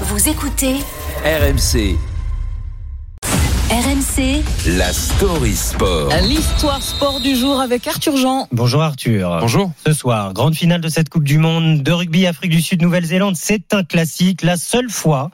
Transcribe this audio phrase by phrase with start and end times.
[0.00, 0.74] Vous écoutez
[1.24, 1.96] RMC,
[3.70, 4.42] RMC
[4.76, 6.10] la story sport.
[6.20, 8.48] L'histoire sport du jour avec Arthur Jean.
[8.50, 9.38] Bonjour Arthur.
[9.40, 9.70] Bonjour.
[9.86, 13.36] Ce soir, grande finale de cette Coupe du Monde de rugby Afrique du Sud Nouvelle-Zélande.
[13.36, 15.30] C'est un classique, la seule fois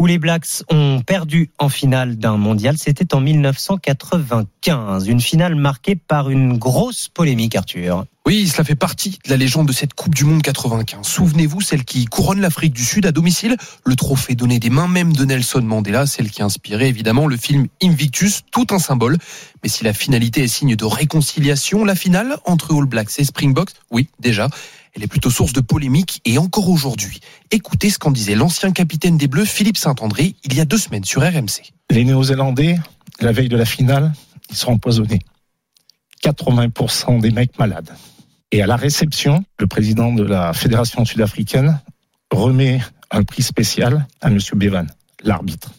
[0.00, 5.06] où les Blacks ont perdu en finale d'un mondial, c'était en 1995.
[5.08, 8.06] Une finale marquée par une grosse polémique, Arthur.
[8.24, 11.06] Oui, cela fait partie de la légende de cette Coupe du Monde 95.
[11.06, 15.12] Souvenez-vous, celle qui couronne l'Afrique du Sud à domicile, le trophée donné des mains même
[15.12, 19.18] de Nelson Mandela, celle qui a inspiré évidemment le film Invictus, tout un symbole.
[19.62, 23.72] Mais si la finalité est signe de réconciliation, la finale entre All Blacks et Springboks,
[23.90, 24.48] oui, déjà,
[24.94, 27.20] elle est plutôt source de polémique et encore aujourd'hui.
[27.50, 31.04] Écoutez ce qu'en disait l'ancien capitaine des Bleus, Philippe Saint-André, il y a deux semaines
[31.04, 31.72] sur RMC.
[31.90, 32.78] Les Néo-Zélandais,
[33.20, 34.12] la veille de la finale,
[34.50, 35.20] ils sont empoisonnés.
[36.24, 37.90] 80% des mecs malades.
[38.52, 41.80] Et à la réception, le président de la Fédération sud-africaine
[42.32, 44.38] remet un prix spécial à M.
[44.54, 44.86] Bevan,
[45.22, 45.72] l'arbitre.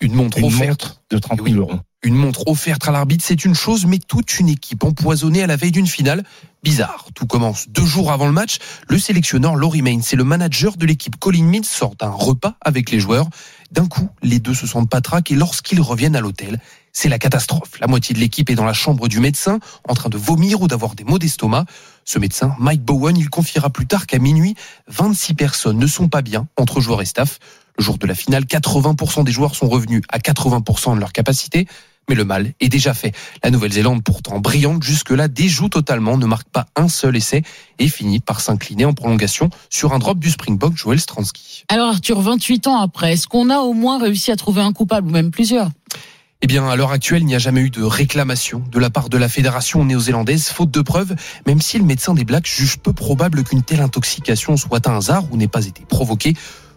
[0.00, 0.68] Une montre Une offerte.
[0.68, 1.52] montre de 30 Oui.
[1.52, 1.80] 000 euros.
[2.04, 5.54] Une montre offerte à l'arbitre, c'est une chose, mais toute une équipe empoisonnée à la
[5.54, 6.24] veille d'une finale,
[6.64, 7.06] bizarre.
[7.14, 8.58] Tout commence deux jours avant le match.
[8.88, 12.90] Le sélectionneur Laurie Main, c'est le manager de l'équipe Colin Mills, sort d'un repas avec
[12.90, 13.28] les joueurs.
[13.70, 16.58] D'un coup, les deux se sentent patraques et lorsqu'ils reviennent à l'hôtel,
[16.92, 17.78] c'est la catastrophe.
[17.80, 20.66] La moitié de l'équipe est dans la chambre du médecin, en train de vomir ou
[20.66, 21.66] d'avoir des maux d'estomac.
[22.04, 24.56] Ce médecin, Mike Bowen, il confiera plus tard qu'à minuit,
[24.88, 27.38] 26 personnes ne sont pas bien entre joueurs et staff.
[27.78, 31.66] Le jour de la finale, 80% des joueurs sont revenus à 80% de leur capacité.
[32.08, 33.14] Mais le mal est déjà fait.
[33.42, 37.42] La Nouvelle-Zélande, pourtant brillante jusque-là, déjoue totalement, ne marque pas un seul essai
[37.78, 41.64] et finit par s'incliner en prolongation sur un drop du Springbok Joel Stransky.
[41.68, 45.08] Alors Arthur, 28 ans après, est-ce qu'on a au moins réussi à trouver un coupable
[45.08, 45.70] ou même plusieurs?
[46.44, 49.08] Eh bien, à l'heure actuelle, il n'y a jamais eu de réclamation de la part
[49.08, 51.14] de la fédération néo-zélandaise, faute de preuves,
[51.46, 55.22] même si le médecin des Blacks juge peu probable qu'une telle intoxication soit un hasard
[55.30, 56.34] ou n'ait pas été provoquée.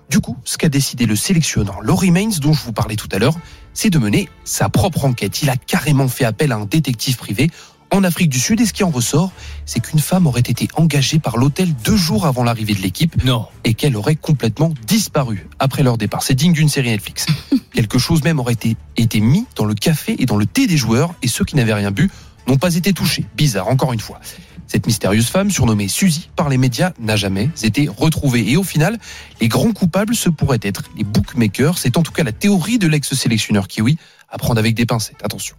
[0.09, 3.17] Du coup, ce qu'a décidé le sélectionneur Laurie Mains, dont je vous parlais tout à
[3.20, 3.36] l'heure,
[3.73, 5.42] c'est de mener sa propre enquête.
[5.42, 7.50] Il a carrément fait appel à un détective privé
[7.92, 9.31] en Afrique du Sud et ce qui en ressort,
[9.66, 13.47] c'est qu'une femme aurait été engagée par l'hôtel deux jours avant l'arrivée de l'équipe Non.
[13.63, 16.24] et qu'elle aurait complètement disparu après leur départ.
[16.24, 17.25] C'est digne d'une série Netflix.
[17.74, 20.78] Quelque chose même aurait été, été mis dans le café et dans le thé des
[20.78, 22.09] joueurs et ceux qui n'avaient rien bu
[22.47, 23.25] n'ont pas été touchés.
[23.35, 24.19] Bizarre, encore une fois.
[24.68, 28.50] Cette mystérieuse femme, surnommée Suzy par les médias, n'a jamais été retrouvée.
[28.50, 28.98] Et au final,
[29.40, 31.78] les grands coupables, ce pourraient être les bookmakers.
[31.78, 33.98] C'est en tout cas la théorie de l'ex-sélectionneur Kiwi.
[34.30, 35.56] À prendre avec des pincettes, attention.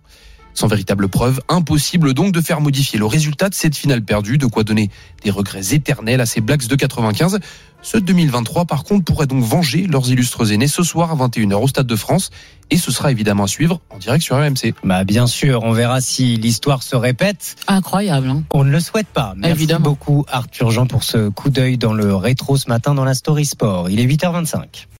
[0.56, 4.46] Sans véritable preuve, impossible donc de faire modifier le résultat de cette finale perdue, de
[4.46, 4.90] quoi donner
[5.22, 7.40] des regrets éternels à ces Blacks de 95.
[7.82, 11.56] Ceux de 2023, par contre, pourraient donc venger leurs illustres aînés ce soir à 21h
[11.56, 12.30] au Stade de France.
[12.70, 14.72] Et ce sera évidemment à suivre en direct sur RMC.
[14.82, 17.56] Bah bien sûr, on verra si l'histoire se répète.
[17.68, 18.28] Incroyable.
[18.28, 19.34] Hein On ne le souhaite pas.
[19.36, 19.84] Merci Évidemment.
[19.84, 23.44] beaucoup Arthur Jean pour ce coup d'œil dans le rétro ce matin dans la Story
[23.44, 23.90] Sport.
[23.90, 24.86] Il est 8h25.